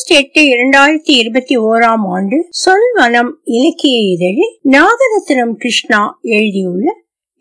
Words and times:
August 0.00 0.18
எட்டு 0.18 0.42
இரண்டாயிரத்தி 0.50 1.12
இருபத்தி 1.12 1.54
ஓராம் 1.60 2.04
ஆண்டு 2.12 2.36
சொல்வனம் 2.58 3.32
இலக்கிய 3.54 3.96
இதழில் 4.12 4.52
நாகரத்னம் 4.70 5.52
கிருஷ்ணா 5.54 5.98
எழுதியுள்ள 6.34 6.86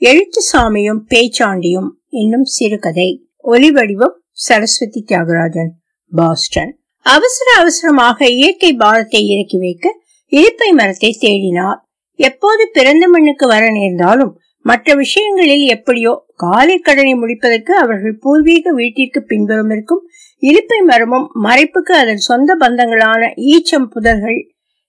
எழுத்துசாமியும் 0.02 1.00
பேச்சாண்டியும் 1.12 1.88
என்னும் 2.22 2.46
சிறுகதை. 2.56 3.08
ஒலிவடிவம் 3.46 4.16
சரஸ்வதி 4.46 5.02
தியாகராஜன் 5.04 5.72
பாஸ்டன். 6.12 6.74
அவசர 7.06 7.48
அவசரமாக 7.60 8.28
இயற்கை 8.38 8.72
பாரத்தை 8.74 9.22
இறக்கி 9.28 9.60
வைக்க 9.60 9.96
இலிப்பை 10.32 10.70
மரத்தை 10.72 11.14
தேடினார். 11.22 11.80
எப்போது 12.20 12.66
பிறந்த 12.72 13.08
மண்ணுக்கு 13.08 13.48
வர 13.48 13.64
நேர்ந்தாலும் 13.72 14.34
மற்ற 14.66 14.96
விஷயங்களில் 14.96 15.66
எப்படியோ 15.68 16.16
காலை 16.36 16.76
கடனை 16.80 17.14
முடிப்பதற்கு 17.14 17.74
அவர்கள் 17.78 18.18
பூர்வீக 18.20 18.74
வீட்டிற்கு 18.74 19.22
பின்புறம் 19.24 19.72
இருக்கும் 19.72 20.04
இலிப்பை 20.42 20.80
மரமும் 20.86 21.32
மறைப்புக்கு 21.44 21.94
அதன் 21.94 22.18
சொந்த 22.18 22.58
பந்தங்களான 22.60 23.22
ஈச்சம் 23.54 23.88
புதர்கள் 23.96 24.40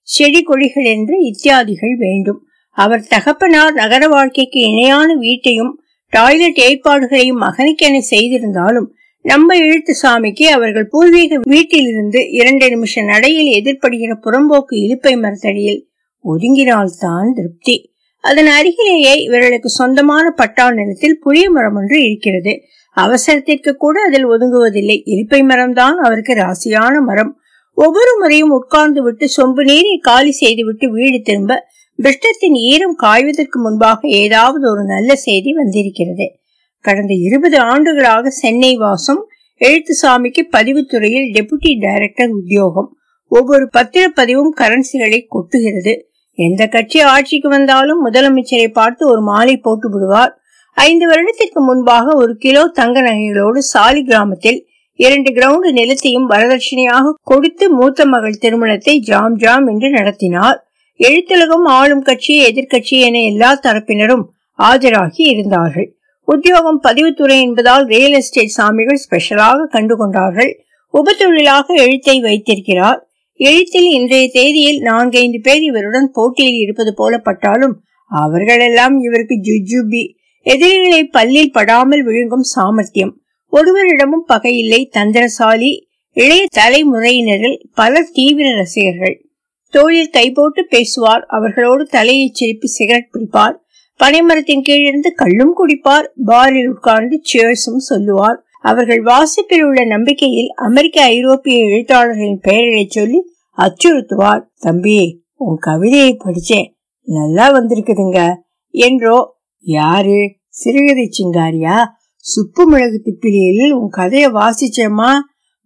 செடி 0.01 0.41
கொடிகள் 0.43 0.83
என்று 0.83 1.15
இத்தியாதிகள் 1.21 1.95
வேண்டும். 1.97 2.39
அவர் 2.77 3.07
தகப்பனார் 3.09 3.73
நகர 3.73 4.07
வாழ்க்கைக்கு 4.07 4.59
இணையான 4.59 5.15
வீட்டையும் 5.15 5.73
டாய்லெட் 6.13 6.59
ஏற்பாடுகளையும் 6.59 7.41
மகனுக்கென 7.41 7.97
செய்திருந்தாலும் 7.97 8.93
நம்ம 9.25 9.55
எழுத்து 9.55 9.95
சாமிக்கு 10.03 10.43
அவர்கள் 10.43 10.87
பூர்வீக 10.87 11.39
வீட்டிலிருந்து 11.41 12.29
இரண்டு 12.29 12.69
நிமிஷ 12.69 13.01
நடையில் 13.01 13.51
எதிர்ப்படுகிற 13.57 14.11
புறம்போக்கு 14.23 14.75
இலுப்பை 14.85 15.19
மரத்தடியில் 15.19 15.81
ஒதுங்கினால்தான் 16.25 17.29
திருப்தி. 17.35 17.75
அதன் 18.23 18.45
அருகிலேயே 18.45 19.13
இவர்களுக்கு 19.15 19.69
சொந்தமான 19.69 20.29
பட்டா 20.29 20.71
நிலத்தில் 20.71 21.19
புளிய 21.19 21.49
மரம் 21.49 21.75
ஒன்று 21.75 22.03
இருக்கிறது. 22.03 22.53
அவசரத்திற்கு 22.91 23.75
கூட 23.75 24.01
அதில் 24.01 24.27
ஒதுங்குவதில்லை. 24.27 24.97
இலிப்பை 25.05 25.41
மரம்தான் 25.43 25.97
அவருக்கு 25.97 26.33
ராசியான 26.33 27.01
மரம். 27.05 27.39
ஒவ்வொரு 27.73 28.17
முறையும் 28.19 28.49
உட்கார்ந்து 28.49 29.03
விட்டு 29.03 29.27
சொம்பு 29.37 29.63
நீரை 29.63 29.97
காலி 29.97 30.31
செய்துவிட்டு 30.31 30.91
வீடு 30.91 31.21
திரும்ப 31.21 31.69
பிஷ்டத்தின் 32.03 32.53
ஈரம் 32.53 32.95
காய்வதற்கு 32.95 33.59
முன்பாக 33.59 34.07
ஏதாவது 34.07 34.71
ஒரு 34.71 34.83
நல்ல 34.83 35.15
செய்தி 35.15 35.53
வந்திருக்கிறது. 35.53 36.31
கடந்த 36.79 37.13
இருபது 37.13 37.59
ஆண்டுகளாக 37.59 38.29
சென்னை 38.29 38.75
வாசம் 38.75 39.27
எழுத்துசாமிக்கு 39.59 40.41
பதிவுத்துறையில் 40.51 41.27
டெபுட்டி 41.33 41.79
டைரக்டர் 41.79 42.29
உத்தியோகம். 42.29 42.97
ஒவ்வொரு 43.27 43.69
பத்திரப்பதிவும் 43.77 44.53
கரன்சிகளை 44.57 45.19
கொட்டுகிறது. 45.35 46.01
எந்த 46.33 46.67
கட்சி 46.67 47.01
ஆட்சிக்கு 47.01 47.49
வந்தாலும் 47.49 48.05
முதலமைச்சரை 48.05 48.71
பார்த்து 48.71 49.07
ஒரு 49.07 49.21
மாலை 49.21 49.57
போட்டு 49.57 49.89
விடுவார். 49.89 50.40
ஐந்து 50.83 51.05
வருடத்திற்கு 51.07 51.61
முன்பாக 51.61 52.13
ஒரு 52.15 52.33
கிலோ 52.43 52.61
தங்க 52.79 52.97
நகைகளோடு 53.01 53.59
சாலி 53.71 54.01
கிராமத்தில் 54.03 54.59
இரண்டு 54.99 55.29
கிரவுண்ட் 55.31 55.69
நிலத்தையும் 55.77 56.27
வரதட்சணையாக 56.31 57.13
கொடுத்து 57.23 57.65
மூத்த 57.69 58.05
மகள் 58.05 58.41
திருமணத்தை 58.43 58.93
ஜாம் 58.99 59.35
ஜாம் 59.35 59.65
என்று 59.67 59.87
நடத்தினார். 59.89 60.57
எழுத்துலகம் 60.99 61.65
ஆளும் 61.77 62.03
கட்சி 62.03 62.33
எதிர்கட்சி 62.49 62.97
என 63.07 63.21
எல்லா 63.31 63.49
தரப்பினரும் 63.65 64.23
ஆஜராகி 64.59 65.23
இருந்தார்கள். 65.33 65.87
உத்தியோகம் 66.27 66.79
பதிவுத்துறை 66.83 67.37
என்பதால் 67.45 67.85
ரியல் 67.85 68.17
எஸ்டேட் 68.19 68.55
சாமிகள் 68.57 69.01
ஸ்பெஷலாக 69.03 69.67
கண்டுகொண்டார்கள். 69.75 70.51
உபத்தொழிலாக 70.93 71.67
எழுத்தை 71.83 72.15
வைத்திருக்கிறார். 72.21 72.99
எழுத்தில் 73.39 73.89
இன்றைய 73.97 74.25
தேதியில் 74.37 74.81
நான்கைந்து 74.81 75.39
பேர் 75.41 75.63
இவருடன் 75.69 76.09
போட்டியில் 76.11 76.59
இருப்பது 76.63 76.91
போல 76.93 77.13
பட்டாலும் 77.27 77.75
அவர்களெல்லாம் 78.11 78.95
இவருக்கு 79.01 79.35
ஜுஜுபி 79.47 80.03
எதிரிகளை 80.41 81.09
பல்லில் 81.13 81.51
படாமல் 81.51 82.03
விழுங்கும் 82.03 82.41
சாமர்த்தியம். 82.41 83.21
ஒருவரிடமும் 83.51 84.25
பகையில்லை 84.25 84.89
தந்திரசாலி 84.93 85.89
இளைய 86.11 86.45
தலைமுறையினரில் 86.55 87.67
பலர் 87.75 88.09
தீவிர 88.13 88.55
ரசிகர்கள். 88.55 89.25
தோளில் 89.69 90.09
கை 90.09 90.31
போட்டு 90.31 90.65
பேசுவார். 90.65 91.25
அவர்களோடு 91.25 91.85
தலையை 91.85 92.29
சிரிப்பி 92.33 92.67
சிகரெட் 92.67 93.09
பிடிப்பார். 93.13 93.55
பனைமரத்தின் 94.03 94.61
கீழிருந்து 94.61 95.13
கள்ளும் 95.13 95.55
குடிப்பார். 95.57 96.07
பாரில் 96.25 96.67
உட்கார்ந்து 96.67 97.21
சேர்ஸும் 97.33 97.77
சொல்லுவார். 97.77 98.43
அவர்கள் 98.61 99.01
வாசிப்பில் 99.01 99.63
உள்ள 99.63 99.85
நம்பிக்கையில் 99.85 100.49
அமெரிக்க 100.55 101.01
ஐரோப்பிய 101.01 101.65
எழுத்தாளர்களின் 101.65 102.39
பெயர்களை 102.41 102.87
சொல்லி 102.89 103.23
அச்சுறுத்துவார். 103.57 104.41
தம்பி 104.59 105.23
உன் 105.35 105.57
கவிதையை 105.57 106.17
படிச்சேன். 106.23 106.67
நல்லா 107.03 107.53
வந்திருக்குதுங்க. 107.53 108.35
என்றோ 108.69 109.39
யாரு? 109.59 110.39
சிறுகதை 110.51 111.09
சிங்காரியா 111.11 111.77
சுப்பு 112.17 112.65
மிளகு 112.65 113.01
திப்பிலியில் 113.05 113.71
உன் 113.71 113.89
கதைய 113.97 114.31
வாசிச்சேம்மா. 114.31 115.11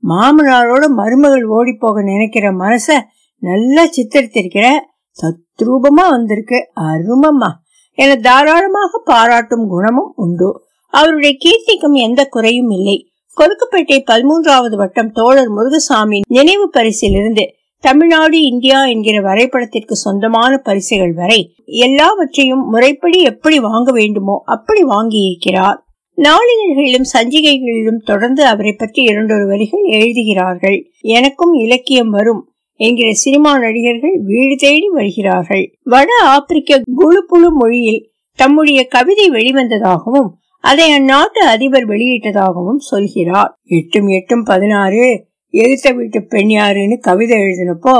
மாமனாரோட 0.07 0.87
மருமகள் 0.87 1.45
ஓடி 1.45 1.75
போக 1.79 2.01
நினைக்கிற 2.01 2.51
மனச 2.51 3.01
நல்லா 3.37 3.83
சித்தரித்திருக்கிற 3.83 4.67
சத்ரூபமா 5.21 6.09
வந்திருக்கு. 6.09 6.71
அருமம்மா. 6.75 7.49
என 7.91 8.15
தாராளமாக 8.15 9.01
பாராட்டும் 9.05 9.67
குணமும் 9.67 10.13
உண்டு. 10.15 10.63
அவருடைய 10.87 11.37
கீர்த்திக்கும் 11.37 11.93
எந்த 11.93 12.25
குறையும் 12.25 12.69
இல்லை. 12.69 13.09
கொருக்குப்பேட்டை 13.37 14.03
பதிமூன்றாவது 14.05 14.75
வட்டம் 14.75 15.11
தோழர் 15.11 15.51
முருகசாமி 15.51 16.21
நினைவு 16.27 16.69
பரிசிலிருந்து 16.73 17.45
தமிழ்நாடு 17.87 18.37
இந்தியா 18.41 18.77
என்கிற 18.85 19.17
வரைபடத்திற்கு 19.21 19.95
சொந்தமான 20.03 20.53
பரிசுகள் 20.57 21.13
வரை 21.13 21.39
எல்லாவற்றையும் 21.65 22.63
முறைப்படி 22.69 23.19
எப்படி 23.31 23.57
வாங்க 23.59 23.89
வேண்டுமோ 23.91 24.35
அப்படி 24.45 24.81
வாங்கி 24.93 25.19
இருக்கிறார். 25.29 25.77
நாளிதழ்களிலும் 26.17 27.07
சஞ்சிகைகளிலும் 27.13 28.01
தொடர்ந்து 28.05 28.41
அவரை 28.45 28.73
பற்றி 28.73 29.01
இரண்டொரு 29.03 29.45
வரிகள் 29.47 29.85
எழுதுகிறார்கள். 29.97 30.77
எனக்கும் 31.15 31.53
இலக்கியம் 31.63 32.09
வரும் 32.09 32.41
என்கிற 32.79 33.09
சினிமா 33.23 33.51
நடிகர்கள் 33.59 34.15
வீடு 34.29 34.55
தேடி 34.55 34.89
வருகிறார்கள். 34.89 35.63
வட 35.83 36.09
ஆப்பிரிக்க 36.25 36.81
குழுப்புழு 36.97 37.49
மொழியில் 37.59 38.01
தம்முடைய 38.39 38.79
கவிதை 38.87 39.27
வெளிவந்ததாகவும் 39.29 40.29
அதை 40.63 40.87
அந்நாட்டு 40.91 41.41
அதிபர் 41.53 41.87
வெளியிட்டதாகவும் 41.87 42.81
சொல்கிறார். 42.91 43.51
எட்டும் 43.77 44.09
எட்டும் 44.17 44.43
பதினாறு 44.43 45.05
எழுத்த 45.55 45.95
வீட்டு 45.95 46.23
பெண் 46.23 46.49
யாருன்னு 46.49 46.99
கவிதை 46.99 47.37
எழுதினப்போ 47.39 47.93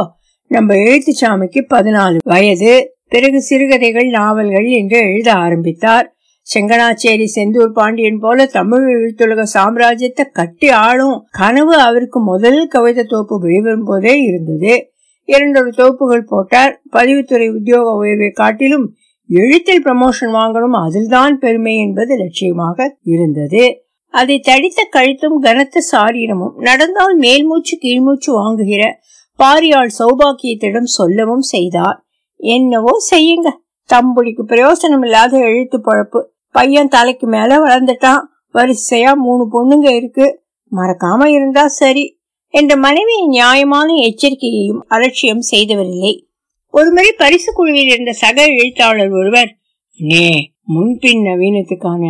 நம்ம 0.47 0.73
எழுத்துச்சாமிக்கு 0.73 1.59
பதினாலு 1.69 2.17
வயது. 2.23 2.95
பிறகு 3.07 3.41
சிறுகதைகள் 3.41 4.07
நாவல்கள் 4.07 4.67
என்று 4.69 4.97
எழுத 4.99 5.33
ஆரம்பித்தார். 5.33 6.15
செங்கனாச்சேரி 6.47 7.27
செந்தூர் 7.35 7.71
பாண்டியன் 7.73 8.19
போல 8.19 8.45
தமிழ் 8.45 8.85
எழுத்துலக 8.95 9.43
சாம்ராஜ்யத்தை 9.53 10.25
கட்டி 10.31 10.69
ஆளும் 10.69 11.23
கனவு 11.31 11.75
அவருக்கு 11.79 12.19
முதல் 12.19 12.67
கவிதை 12.67 13.03
தொகுப்பு 13.03 13.39
வெளிவரும் 13.39 13.83
போதே 13.83 14.21
இருந்தது. 14.21 14.91
இரண்டொரு 15.25 15.71
தொகுப்புகள் 15.71 16.27
போட்டார். 16.27 16.81
பதிவுத்துறை 16.93 17.47
உத்தியோக 17.55 17.95
உயர்வை 17.95 18.29
காட்டிலும் 18.29 18.95
எழுத்தில் 19.29 19.83
ப்ரமோஷன் 19.83 20.35
வாங்கணும் 20.39 20.77
அதில்தான் 20.87 21.39
பெருமை 21.39 21.77
என்பது 21.77 22.15
லட்சியமாக 22.17 22.87
இருந்தது. 23.03 23.84
அதை 24.15 24.39
தடித்த 24.39 24.89
கழுத்தும் 24.91 25.39
கனத்த 25.39 25.79
சாரீரமும் 25.91 26.55
நடந்தால் 26.55 27.15
மேல் 27.15 27.45
மூச்சு 27.45 27.77
கீழ்மூச்சு 27.81 28.31
வாங்குகிற 28.31 28.99
பாரியாள் 29.39 29.89
சௌபாக்கியத்திடம் 29.99 30.91
சொல்லவும் 30.97 31.41
செய்தார். 31.41 32.05
என்னவோ 32.37 32.97
செய்யுங்க. 33.11 33.49
தம்புடிக்கு 33.89 34.43
பிரயோசனம் 34.47 35.01
இல்லாத 35.01 35.37
எழுத்து 35.37 35.77
பழப்பு. 35.77 36.23
பையன் 36.51 36.87
தலைக்கு 36.87 37.27
மேல 37.27 37.57
வளர்ந்துட்டான். 37.57 38.21
வரிசையா 38.53 39.13
மூணு 39.13 39.47
பொண்ணுங்க 39.51 39.95
இருக்கு. 39.95 40.43
மறக்காம 40.71 41.27
இருந்தா 41.27 41.67
சரி. 41.67 42.19
என்ற 42.47 42.75
மனைவி 42.75 43.27
நியாயமான 43.27 43.93
எச்சரிக்கையையும் 43.93 44.83
அலட்சியம் 44.87 45.41
செய்தவரில்லை. 45.51 46.23
ஒருமுறை 46.69 47.11
பரிசு 47.17 47.53
குழுவில் 47.53 47.89
இருந்த 47.89 48.13
சக 48.13 48.45
எழுத்தாளர் 48.45 49.11
ஒருவர் 49.11 49.55
நே 49.97 50.51
முன்பின் 50.63 51.23
நவீனத்துக்கான 51.23 52.03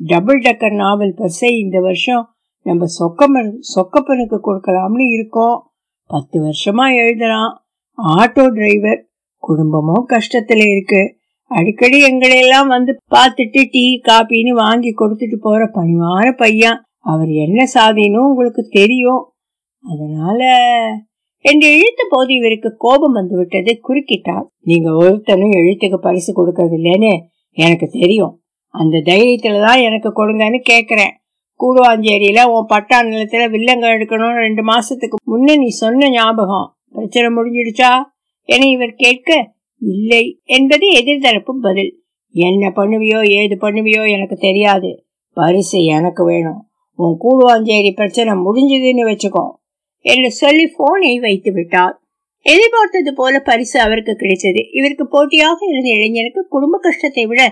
டபுள் 0.00 0.40
டக்கர் 0.40 0.74
நாவல் 0.74 1.14
பரிசை 1.16 1.58
இந்த 1.58 1.80
வருஷம் 1.80 2.24
நம்ம 2.62 2.84
சொக்கமன் 2.98 3.50
சொக்கப்பனுக்கு 3.74 4.38
கொடுக்கலாம்னு 4.46 5.06
இருக்கோம். 5.12 5.70
பத்து 6.04 6.36
வருஷமா 6.42 6.84
எழுதலாம் 6.94 7.52
ஆட்டோ 7.98 8.44
டிரைவர் 8.48 9.06
குடும்பமும் 9.36 10.06
கஷ்டத்துல 10.08 10.70
இருக்கு. 10.70 11.16
அடிக்கடி 11.50 11.98
எங்களையெல்லாம் 12.04 12.66
வந்து 12.66 12.92
பார்த்துட்டு 13.14 13.64
டீ 13.70 14.00
காப்பின்னு 14.08 14.48
வாங்கி 14.48 14.94
கொடுத்துட்டு 14.94 15.36
போற 15.40 15.70
பணிவான 15.74 16.32
பையன். 16.36 16.82
அவர் 16.98 17.28
என்ன 17.28 17.66
சாதினும் 17.74 18.28
உங்களுக்கு 18.30 18.62
தெரியும். 18.70 19.22
அதனால 19.84 20.40
என்று 21.44 21.68
எழுத்த 21.76 22.02
போது 22.08 22.34
இவருக்கு 22.34 22.70
கோபம் 22.76 23.12
வந்து 23.12 23.36
விட்டது 23.36 23.80
குறுக்கிட்டார். 23.88 24.46
நீங்க 24.60 24.90
ஒருத்தனும் 24.90 25.56
எழுத்துக்கு 25.60 25.96
பரிசு 25.96 26.32
கொடுக்கறது 26.38 26.76
இல்லைன்னு 26.80 27.12
எனக்கு 27.52 27.86
தெரியும். 28.00 28.34
அந்த 28.78 29.02
தைரியத்துலதான் 29.10 29.80
எனக்கு 29.82 30.10
கொடுங்கன்னு 30.10 30.60
கேக்குறேன். 30.70 31.14
கூடுவாஞ்சேரியில 31.60 32.40
உன் 32.46 32.66
பட்டா 32.66 32.98
நிலத்துல 33.02 33.46
வில்லங்க 33.50 33.86
எடுக்கணும்னு 33.94 34.44
ரெண்டு 34.46 34.62
மாசத்துக்கு 34.62 35.16
முன்ன 35.32 35.56
நீ 35.56 35.68
சொன்ன 35.82 36.10
ஞாபகம். 36.10 36.68
பிரச்சனை 36.94 37.28
முடிஞ்சிடுச்சா? 37.36 37.90
என 38.48 38.66
இவர் 38.66 38.94
கேட்க 38.94 39.30
இல்லை 39.82 40.24
என்பது 40.48 40.86
எதிர்தரப்பு 41.00 41.52
பதில். 41.60 41.92
என்ன 42.34 42.70
பண்ணுவியோ 42.76 43.20
ஏது 43.30 43.56
பண்ணுவியோ 43.60 44.02
எனக்கு 44.10 44.36
தெரியாது. 44.38 44.90
பரிசு 45.36 45.78
எனக்கு 45.96 46.22
வேணும். 46.24 46.60
உன் 46.98 47.16
கூடுவாஞ்சேரி 47.24 47.90
பிரச்சனை 47.90 48.32
முடிஞ்சதுன்னு 48.46 49.04
வச்சுக்கோ 49.10 49.44
என்று 50.04 50.30
சொல்லி 50.32 50.64
போனை 50.76 51.12
வைத்து 51.18 51.50
விட்டார். 51.52 51.94
எதிர்பார்த்தது 52.46 53.12
போல 53.14 53.34
பரிசு 53.40 53.76
அவருக்கு 53.80 54.12
கிடைத்தது 54.14 54.60
இவருக்கு 54.72 55.04
போட்டியாக 55.06 55.58
இருந்த 55.70 55.88
இளைஞனுக்கு 55.96 56.42
குடும்ப 56.48 56.76
கஷ்டத்தை 56.78 57.24
விட 57.26 57.42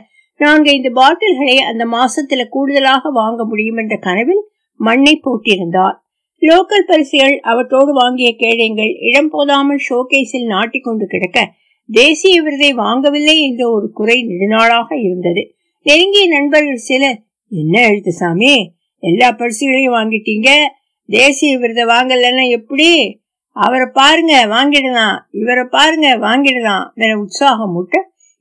நான்கைந்து 0.41 0.91
பாட்டில்களை 0.93 1.57
அந்த 1.71 1.85
மாசத்துல 1.87 2.45
கூடுதலாக 2.49 3.11
வாங்க 3.11 3.45
முடியும் 3.45 3.77
என்ற 3.77 3.97
கனவில் 3.97 4.43
மண்ணை 4.81 5.21
போட்டிருந்தார். 5.25 5.97
லோக்கல் 6.43 6.87
பரிசுகள் 6.87 7.37
அவற்றோடு 7.41 7.93
வாங்கிய 7.93 8.31
கேடயங்கள் 8.39 8.93
இடம் 9.01 9.29
போதாமல் 9.29 9.85
ஷோகேஸில் 9.89 10.47
நாட்டிக்கொண்டு 10.47 11.07
கிடக்க 11.07 11.39
தேசிய 11.89 12.43
விருதை 12.43 12.75
வாங்கவில்லை 12.75 13.37
என்ற 13.41 13.71
ஒரு 13.71 13.93
குறை 13.93 14.17
நெடுநாளாக 14.29 14.89
இருந்தது. 15.01 15.43
நெருங்கிய 15.87 16.27
நண்பர்கள் 16.29 16.87
சிலர் 16.89 17.19
என்ன 17.53 17.83
எழுத்து 17.89 18.13
சாமி 18.13 18.55
எல்லா 19.03 19.29
பரிசுகளையும் 19.31 19.95
வாங்கிட்டீங்க? 19.95 20.51
தேசிய 21.09 21.59
விருதை 21.59 21.85
வாங்கலன்னா 21.85 22.45
எப்படி? 22.49 22.89
அவரை 23.57 23.87
பாருங்க 23.93 24.35
வாங்கிடலாம் 24.47 25.17
இவரை 25.31 25.65
பாருங்க 25.71 26.09
வாங்கிடலாம் 26.17 26.87
என 26.95 27.19
உற்சாகம் 27.19 27.73
மூட்ட 27.75 27.97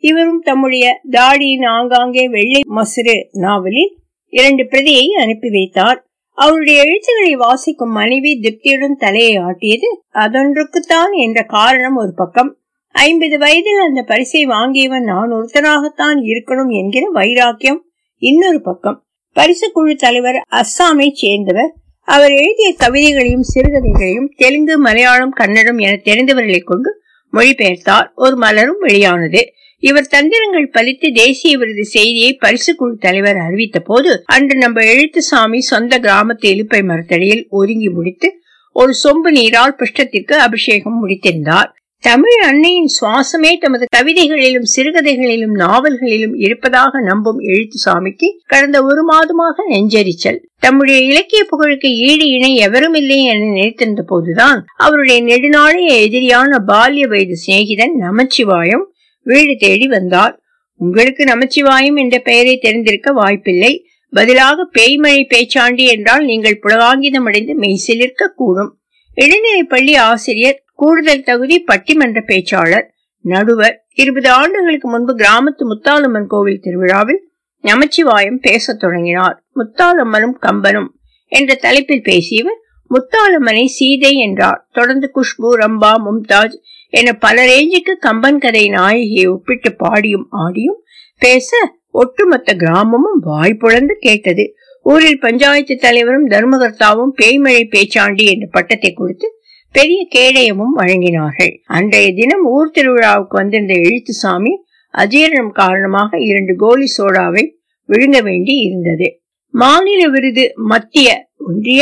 இவரும் 0.10 0.40
தம்முடைய 0.40 0.86
தாடியின் 1.12 1.66
ஆங்காங்கே 1.66 2.30
வெள்ளை 2.30 2.62
மசுறு 2.76 3.16
நாவலில் 3.32 3.92
இரண்டு 4.30 4.68
பிரதியை 4.68 5.06
அனுப்பி 5.22 5.50
வைத்தார். 5.50 6.00
அவருடைய 6.36 6.84
எழுத்துக்களை 6.84 7.36
வாசிக்கும் 7.36 7.92
மனைவி 7.92 8.32
திருப்தியுடன் 8.40 8.98
தலையை 8.98 9.38
ஆட்டியது 9.38 9.90
அதொன்றுக்குத்தான் 10.14 11.12
என்ற 11.12 11.44
காரணம் 11.44 11.96
ஒரு 11.96 12.14
பக்கம். 12.16 12.52
ஐம்பது 12.92 13.38
வயதில் 13.38 13.80
அந்த 13.88 14.02
பரிசை 14.04 14.46
வாங்கியவன் 14.48 15.04
நான் 15.04 15.32
ஒருத்தனாகத்தான் 15.32 16.20
இருக்கணும் 16.24 16.72
என்கிற 16.72 17.10
வைராக்கியம் 17.10 17.82
இன்னொரு 18.22 18.62
பக்கம். 18.62 18.98
பரிசு 19.34 19.72
குழு 19.72 19.96
தலைவர் 19.96 20.38
அஸ்ஸாமை 20.52 21.10
சேர்ந்தவர். 21.12 21.74
அவர் 22.06 22.32
எழுதிய 22.32 22.70
கவிதைகளையும் 22.78 23.48
சிறுகதைகளையும் 23.54 24.30
தெலுங்கு 24.38 24.78
மலையாளம் 24.78 25.36
கன்னடம் 25.42 25.78
என 25.78 26.00
தெரிந்தவர்களை 26.04 26.62
கொண்டு 26.64 26.92
மொழிபெயர்த்தார். 27.34 28.08
ஒரு 28.16 28.36
மலரும் 28.36 28.80
வெளியானது. 28.80 29.42
இவர் 29.86 30.12
தந்திரங்கள் 30.12 30.68
பலித்து 30.76 31.08
தேசிய 31.14 31.58
விருது 31.58 31.84
செய்தியை 31.86 32.32
பரிசு 32.34 32.72
குழு 32.76 32.96
தலைவர் 32.98 33.38
அறிவித்த 33.38 33.80
போது 33.80 34.12
அன்று 34.36 34.56
நம்ம 34.58 34.84
எழுத்துசாமி 34.94 35.60
சொந்த 35.72 36.00
கிராமத்து 36.00 36.48
இலுப்பை 36.54 36.82
மரத்தடியில் 36.84 37.44
ஒதுங்கி 37.50 37.90
முடித்து 37.90 38.30
ஒரு 38.76 38.94
சொம்பு 39.04 39.30
நீரால் 39.30 39.76
பிஷ்டத்திற்கு 39.80 40.36
அபிஷேகம் 40.46 40.98
முடித்திருந்தார். 41.02 41.70
தமிழ் 42.04 42.40
அன்னையின் 42.48 42.90
சுவாசமே 42.96 43.52
தமது 43.58 43.86
கவிதைகளிலும் 43.98 44.68
சிறுகதைகளிலும் 44.76 45.56
நாவல்களிலும் 45.56 46.36
இருப்பதாக 46.38 47.02
நம்பும் 47.02 47.40
எழுத்துசாமிக்கு 47.52 48.28
கடந்த 48.46 48.78
ஒரு 48.84 49.04
மாதமாக 49.12 49.66
நெஞ்சரிச்சல். 49.70 50.40
தம்முடைய 50.60 50.98
இலக்கிய 51.12 51.44
புகழுக்கு 51.44 51.90
ஈடு 52.08 52.26
இணை 52.28 52.52
எவரும் 52.68 52.94
இல்லை 52.94 53.20
என 53.24 53.46
நினைத்திருந்த 53.46 54.04
போதுதான் 54.06 54.60
அவருடைய 54.78 55.20
நெடுநாளைய 55.30 55.94
எதிரியான 56.06 56.60
பால்ய 56.68 57.08
வயது 57.08 57.38
சிநேகிதன் 57.46 57.96
நமச்சிவாயம் 58.06 58.86
வீடு 59.26 59.54
தேடி 59.60 59.88
வந்தார் 59.88 60.34
உங்களுக்கு 60.80 61.24
நமச்சிவாயம் 61.24 61.96
என்ற 61.96 62.16
பெயரை 62.20 62.58
தெரிந்திருக்க 62.58 63.12
வாய்ப்பில்லை. 63.12 63.74
பதிலாக 64.14 64.68
பேய்மழை 64.74 65.22
பேச்சாண்டி 65.26 65.86
என்றால் 65.88 66.26
நீங்கள் 66.26 66.60
புலகாங்கிதம் 66.64 67.28
அடைந்து 67.30 67.54
மெய்சிலிருக்க 67.60 68.28
கூடும். 68.36 68.72
இடைநிலை 69.16 69.64
பள்ளி 69.64 69.96
ஆசிரியர் 69.96 70.60
கூடுதல் 70.74 71.24
தகுதி 71.24 71.58
பட்டிமன்ற 71.72 72.22
பேச்சாளர் 72.28 72.88
நடுவர் 73.26 73.76
இருபது 73.94 74.30
ஆண்டுகளுக்கு 74.30 74.88
முன்பு 74.90 75.14
கிராமத்து 75.16 75.64
முத்தாலம்மன் 75.64 76.28
கோவில் 76.28 76.62
திருவிழாவில் 76.62 77.22
நமச்சிவாயம் 77.64 78.42
பேசத் 78.42 78.80
தொடங்கினார். 78.80 79.38
முத்தாலம்மனும் 79.56 80.38
கம்பனும் 80.42 80.90
என்ற 81.32 81.54
தலைப்பில் 81.56 82.04
பேசியவர் 82.04 82.60
முத்தாலம்மனை 82.92 83.66
சீதை 83.66 84.12
என்றார். 84.18 84.60
தொடர்ந்து 84.72 85.08
குஷ்பு 85.16 85.48
ரம்பா 85.54 85.94
மும்தாஜ் 86.08 86.56
என 86.94 87.14
பல 87.14 87.38
ரேஞ்சுக்கு 87.46 87.94
கம்பன் 88.00 88.38
கதை 88.38 88.66
நாயகியை 88.70 89.26
ஒப்பிட்டு 89.28 89.70
பாடியும் 89.74 90.28
ஆடியும் 90.44 90.80
பேச 91.22 91.50
ஒட்டுமொத்த 91.92 92.54
கிராமமும் 92.54 93.20
வாய்ப்புழந்து 93.26 93.94
கேட்டது. 94.00 94.46
ஊரில் 94.86 95.20
பஞ்சாயத்து 95.20 95.76
தலைவரும் 95.76 96.28
தர்மகர்த்தாவும் 96.30 97.14
பேய்மழை 97.22 97.64
பேச்சாண்டி 97.76 98.26
என்ற 98.34 98.46
பட்டத்தை 98.52 98.94
கொடுத்து 98.94 99.28
பெரிய 99.76 100.08
கேடயமும் 100.16 100.76
வழங்கினார்கள். 100.78 101.54
அன்றைய 101.66 102.14
தினம் 102.14 102.46
ஊர் 102.46 102.74
திருவிழாவுக்கு 102.76 103.36
வந்திருந்த 103.38 103.74
எழுத்துசாமி 103.74 104.54
அஜீரணம் 104.94 105.52
காரணமாக 105.52 106.20
இரண்டு 106.20 106.56
கோலி 106.56 106.88
சோடாவை 106.98 107.44
விழுங்க 107.90 108.20
வேண்டி 108.22 108.54
இருந்தது. 108.58 109.08
மாநில 109.54 110.02
விருது 110.10 110.54
மத்திய 110.56 111.10
ஒன்றிய 111.38 111.82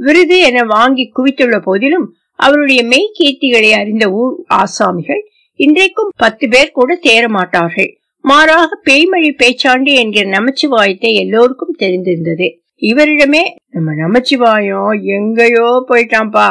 விருது 0.00 0.36
என 0.40 0.64
வாங்கி 0.64 1.04
குவித்துள்ள 1.16 1.56
போதிலும் 1.58 2.06
அவருடைய 2.42 2.82
மெய் 2.84 3.14
கீர்த்திகளை 3.18 3.70
அறிந்த 3.72 4.06
ஊர் 4.20 4.36
ஆசாமிகள் 4.54 5.22
இன்றைக்கும் 5.60 6.12
பத்து 6.16 6.44
பேர் 6.48 6.70
கூட 6.70 6.92
தேர 7.02 7.24
மாட்டார்கள் 7.28 7.90
மாறாக 8.24 8.78
பேய்மழி 8.84 9.30
பேச்சாண்டி 9.42 9.92
என்கிற 9.94 10.24
நமச்சிவாயத்தை 10.30 11.10
எல்லோருக்கும் 11.14 11.78
தெரிந்திருந்தது. 11.78 12.48
இவரிடமே 12.82 13.42
நம்ம 13.74 13.90
நமச்சிவாயம் 13.94 14.92
எங்கேயோ 15.16 15.68
போயிட்டான்பா 15.88 16.46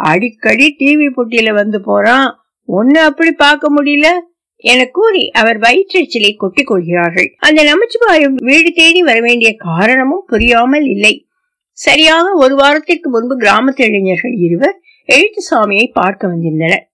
அடிக்கடி 0.00 0.66
டிவி 0.78 1.08
புட்டியில 1.16 1.50
வந்து 1.52 1.78
போறான். 1.80 2.28
ஒன்னு 2.68 3.00
அப்படி 3.00 3.32
பார்க்க 3.44 3.66
முடியல? 3.76 4.08
என 4.64 4.84
கூறி 4.88 5.24
அவர் 5.30 5.58
வயிற்றெச்சலை 5.58 6.30
கொட்டிக் 6.36 6.70
கொள்கிறார்கள். 6.70 7.28
அந்த 7.38 7.60
நமச்சிவாயம் 7.70 8.36
வீடு 8.48 8.70
தேடி 8.72 9.00
வர 9.02 9.18
வேண்டிய 9.20 9.50
காரணமும் 9.66 10.24
புரியாமல் 10.26 10.86
இல்லை. 10.94 11.14
சரியாக 11.78 12.26
ஒரு 12.34 12.54
வாரத்திற்கு 12.54 13.08
முன்பு 13.10 13.34
கிராமத்து 13.38 13.82
இளைஞர்கள் 13.88 14.36
இருவர் 14.46 14.76
எழுத்துசாமியை 15.08 15.86
பார்க்க 15.92 16.28
வந்திருந்தனர். 16.28 16.84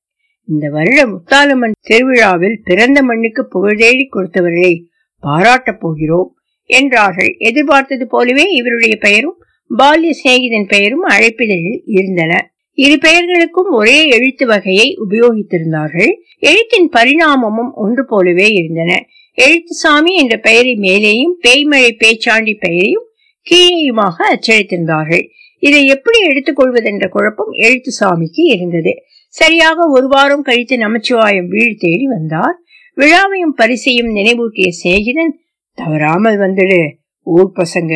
இந்த 0.49 0.69
வருட 0.69 1.06
முத்தாலம்மன் 1.06 1.76
திருவிழாவில் 1.81 2.61
பிறந்த 2.64 3.03
மண்ணுக்கு 3.03 3.49
புகழ்தேடி 3.55 4.06
கொடுத்தவர்களை 4.12 4.85
பாராட்டப் 5.20 5.81
போகிறோம் 5.81 6.37
என்றார்கள். 6.70 7.37
எதிர்பார்த்தது 7.38 8.06
போலவே 8.06 8.44
இவருடைய 8.50 8.97
பெயரும் 8.97 9.37
பால்ய 9.79 10.11
சிநேகிதன் 10.25 10.69
பெயரும் 10.69 11.06
அழைப்பிதழில் 11.09 11.82
இருந்தன. 11.85 12.53
இரு 12.75 12.99
பெயர்களுக்கும் 12.99 13.70
ஒரே 13.70 14.09
எழுத்து 14.09 14.47
வகையை 14.47 14.99
உபயோகித்திருந்தார்கள். 15.11 16.12
எழுத்தின் 16.38 16.88
பரிணாமமும் 16.88 17.73
ஒன்று 17.75 18.05
போலவே 18.05 18.49
இருந்தன. 18.49 19.06
எழுத்துசாமி 19.35 20.15
என்ற 20.15 20.37
பெயரை 20.37 20.75
மேலேயும் 20.76 21.35
பேய்மழை 21.43 21.91
பேச்சாண்டி 21.99 22.55
பெயரையும் 22.58 23.06
கீழேயுமாக 23.50 24.17
அச்சடித்திருந்தார்கள். 24.32 25.25
இதை 25.62 25.81
எப்படி 25.87 26.19
எடுத்துக்கொள்வதென்ற 26.31 27.06
குழப்பம் 27.09 27.53
எழுத்து 27.67 27.91
சாமிக்கு 28.00 28.44
இருந்தது. 28.55 28.93
சரியாக 29.35 29.87
ஒரு 29.88 30.06
வாரம் 30.09 30.43
கழித்து 30.43 30.77
நமச்சிவாயம் 30.77 31.48
வீடு 31.48 31.75
தேடி 31.79 32.06
வந்தார். 32.06 32.56
விழாவையும் 32.96 33.55
பரிசையும் 33.56 34.10
நினைவூட்டிய 34.13 34.69
சேகிதன் 34.82 35.32
தவறாமல் 35.79 36.39
வந்துடு 36.39 36.81
ஊர் 37.27 37.55
பசங்க 37.56 37.94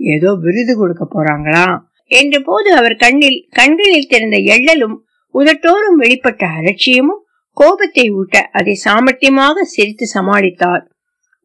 ஏதோ 0.00 0.30
விருது 0.44 0.72
கொடுக்க 0.76 1.04
போறாங்களாம் 1.06 1.76
என்ற 2.10 2.34
போது 2.40 2.68
அவர் 2.74 2.96
கண்ணில் 2.96 3.38
கண்களில் 3.50 4.08
திறந்த 4.08 4.36
எள்ளலும் 4.54 4.96
உதட்டோரும் 5.34 5.98
வெளிப்பட்ட 6.02 6.42
அலட்சியமும் 6.58 7.22
கோபத்தை 7.56 8.04
ஊட்ட 8.10 8.36
அதை 8.52 8.74
சாமர்த்தியமாக 8.84 9.64
சிரித்து 9.74 10.06
சமாளித்தார். 10.14 10.82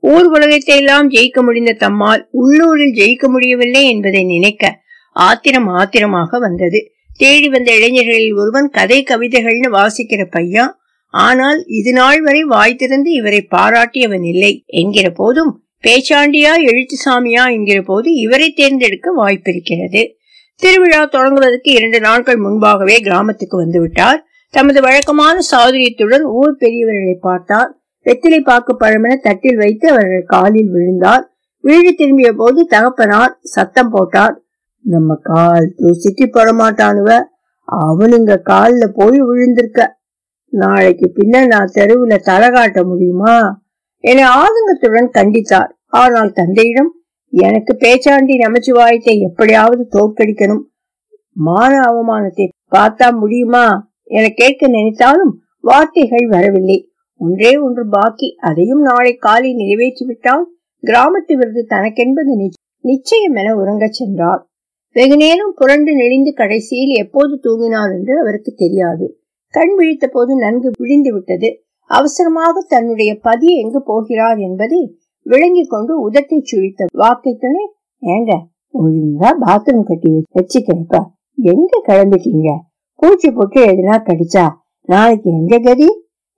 ஊர் 0.04 0.28
உலகத்தை 0.28 0.76
எல்லாம் 0.76 1.10
ஜெயிக்க 1.10 1.40
முடிந்த 1.42 1.72
தம்மால் 1.84 2.22
உள்ளூரில் 2.32 2.96
ஜெயிக்க 2.96 3.26
முடியவில்லை 3.30 3.84
என்பதை 3.88 4.22
நினைக்க 4.26 4.64
ஆத்திரம் 5.16 5.68
ஆத்திரமாக 5.68 6.40
வந்தது. 6.40 6.80
தேடி 7.18 7.50
வந்த 7.50 7.76
இளைஞர்களில் 7.76 8.34
ஒருவன் 8.34 8.70
கதை 8.70 9.04
கவிதைகள்னு 9.04 9.70
வாசிக்கிற 9.72 10.22
பையன் 10.30 10.72
ஆனால் 11.14 11.64
இது 11.68 11.94
நாள் 11.94 12.22
வரை 12.22 12.44
வாய் 12.44 12.76
திறந்து 12.76 13.12
இவரை 13.12 13.48
பாராட்டியவன் 13.52 14.24
இல்லை 14.24 14.64
என்கிற 14.66 15.10
போதும் 15.10 15.52
பேச்சாண்டியா 15.84 16.54
எழுத்துசாமியா 16.70 17.44
என்கிற 17.52 17.82
போது 17.82 18.14
இவரை 18.14 18.50
தேர்ந்தெடுக்க 18.52 19.14
வாய்ப்பிருக்கிறது. 19.18 20.02
திருவிழா 20.56 21.02
தொடங்குவதற்கு 21.06 21.70
இரண்டு 21.70 22.00
நாட்கள் 22.00 22.38
முன்பாகவே 22.38 22.98
கிராமத்துக்கு 23.00 23.58
வந்துவிட்டார். 23.64 24.20
தமது 24.54 24.82
வழக்கமான 24.82 25.40
சாதுரியத்துடன் 25.52 26.22
ஊர் 26.22 26.58
பெரியவர்களை 26.60 27.16
பார்த்தார். 27.20 27.82
வெத்திலை 28.06 28.40
பாக்கு 28.40 28.74
பழமென 28.80 29.16
தட்டில் 29.22 29.56
வைத்து 29.56 29.90
அவர்கள் 29.90 30.26
காலில் 30.26 30.70
விழுந்தார். 30.70 31.26
வீடு 31.64 31.94
திரும்பிய 31.94 32.34
போது 32.34 32.68
தகப்பனார் 32.70 33.40
சத்தம் 33.42 33.90
போட்டார். 33.90 34.36
நம்ம 34.84 35.16
கால் 35.22 35.74
தூசிக்கு 35.78 36.26
படமாட்டானுவ. 36.26 37.24
அவனுங்க 37.68 38.42
கால்ல 38.50 38.88
போய் 38.94 39.22
விழுந்திருக்க. 39.22 39.88
நாளைக்கு 40.48 41.12
பின்ன 41.16 41.48
நான் 41.48 41.72
தெருவுல 41.76 42.20
தலை 42.20 42.50
காட்ட 42.50 42.84
முடியுமா? 42.84 43.64
என 43.98 44.30
ஆதங்கத்துடன் 44.30 45.10
கண்டித்தார். 45.14 45.70
ஆனால் 45.88 46.32
தந்தையிடம் 46.32 46.92
எனக்கு 47.30 47.78
பேச்சாண்டி 47.80 48.36
நமச்சிவாயத்தை 48.38 49.20
எப்படியாவது 49.20 49.88
தோற்கடிக்கணும். 49.92 50.64
மான 51.30 51.80
அவமானத்தை 51.80 52.48
பார்த்தா 52.76 53.18
முடியுமா? 53.20 53.94
என 54.04 54.30
கேட்க 54.30 54.68
நினைத்தாலும் 54.68 55.42
வார்த்தைகள் 55.60 56.28
வரவில்லை. 56.28 56.92
ஒன்றே 57.16 57.58
ஒன்று 57.58 57.90
பாக்கி 57.90 58.36
அதையும் 58.40 58.82
நாளை 58.82 59.16
காலை 59.16 59.56
நிறைவேற்றிவிட்டால் 59.56 60.44
கிராமத்து 60.84 61.34
விருது 61.34 61.66
தனக்கென்பது 61.70 62.52
நிச்சயம் 62.80 63.36
என 63.36 63.56
உறங்கச் 63.56 63.98
சென்றார். 64.00 64.51
வெகு 64.96 65.16
நேரம் 65.16 65.52
புரண்டு 65.56 65.92
நெளிந்து 65.96 66.32
கடைசியில் 66.34 66.94
எப்போது 67.04 67.34
தூங்கினார் 67.44 67.92
என்று 67.98 68.14
அவருக்கு 68.20 68.52
தெரியாது. 68.54 69.06
கண் 69.54 69.74
விழித்த 69.76 70.06
போது 70.08 70.32
நன்கு 70.36 70.70
விழிந்து 70.78 71.12
விட்டது. 71.14 71.50
அவசரமாக 71.90 72.64
தன்னுடைய 72.68 73.12
பதி 73.22 73.50
எங்கு 73.62 73.80
போகிறார் 73.84 74.38
என்பதை 74.38 74.82
விளங்கிக் 75.26 75.70
கொண்டு 75.70 75.94
உதட்டை 76.10 76.40
சுழித்த 76.42 76.90
வாக்கை 76.94 77.34
துணை 77.36 77.64
ஏங்க 78.04 78.32
ஒழுங்கா 78.74 79.32
பாத்ரூம் 79.46 79.88
கட்டி 79.90 80.12
வச்சுக்கிறப்ப 80.40 81.02
எங்க 81.38 81.82
கிளம்பிட்டீங்க? 81.88 82.50
பூச்சி 83.00 83.32
போட்டு 83.32 83.60
எதுனா 83.66 83.96
கடிச்சா 84.10 84.46
நாளைக்கு 84.90 85.30
எங்க 85.32 85.60
கதி? 85.60 85.90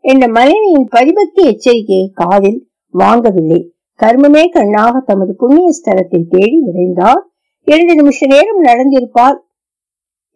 என்ற 0.03 0.23
மனைவியின் 0.27 0.87
பரிபக்தி 0.89 1.43
எச்சரிக்கையை 1.51 2.07
காதில் 2.13 2.59
வாங்கவில்லை. 2.93 3.61
கர்மமே 3.99 4.43
கண்ணாக 4.49 5.01
தமது 5.05 5.33
புண்ணிய 5.35 5.69
ஸ்தலத்தை 5.77 6.21
தேடி 6.29 6.57
விரைந்தார். 6.67 7.21
இரண்டு 7.67 7.95
நிமிஷ 7.95 8.25
நேரம் 8.25 8.63
நடந்திருப்பால் 8.63 9.37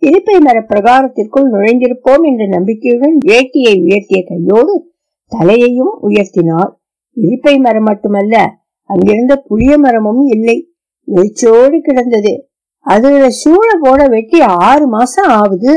இருப்பை 0.02 0.40
மர 0.40 0.58
பிரகாரத்திற்குள் 0.60 1.48
நுழைந்திருப்போம் 1.52 2.24
என்ற 2.24 2.48
நம்பிக்கையுடன் 2.48 3.18
வேட்டியை 3.26 3.74
உயர்த்திய 3.84 4.20
கையோடு 4.28 4.94
தலையையும் 5.32 5.94
உயர்த்தினார். 6.04 6.72
இருப்பை 7.12 7.58
மரம் 7.58 7.84
மட்டுமல்ல 7.84 8.54
அங்கிருந்த 8.84 9.36
புளிய 9.36 9.78
மரமும் 9.78 10.28
இல்லை. 10.28 10.72
வெளிச்சோடு 11.08 11.80
கிடந்தது. 11.80 12.50
அதுல 12.86 13.30
சூழ 13.30 13.68
போட 13.82 14.08
வெட்டி 14.08 14.42
ஆறு 14.42 14.88
மாசம் 14.88 15.30
ஆகுது 15.30 15.76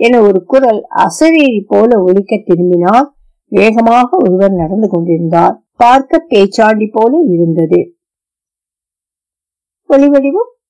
என 0.00 0.20
ஒரு 0.20 0.44
குரல் 0.44 0.86
அசரேறி 0.96 1.60
போல 1.66 2.02
ஒலிக்க 2.02 2.42
திரும்பினார். 2.44 3.14
வேகமாக 3.52 4.16
ஒருவர் 4.16 4.52
நடந்து 4.52 4.88
கொண்டிருந்தார். 4.88 5.54
பார்க்க 5.76 6.26
பேச்சாண்டி 6.30 6.88
போல 6.92 7.18
இருந்தது. 7.28 7.80
ஒளிவடிவம் 9.88 10.52